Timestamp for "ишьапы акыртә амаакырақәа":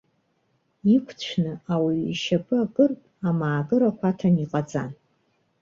2.11-4.07